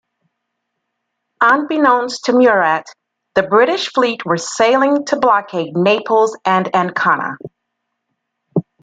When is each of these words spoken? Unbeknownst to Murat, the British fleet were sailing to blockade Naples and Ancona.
Unbeknownst 1.41 2.25
to 2.25 2.33
Murat, 2.33 2.87
the 3.35 3.43
British 3.43 3.93
fleet 3.93 4.25
were 4.25 4.35
sailing 4.35 5.05
to 5.05 5.19
blockade 5.19 5.75
Naples 5.77 6.35
and 6.43 6.75
Ancona. 6.75 7.37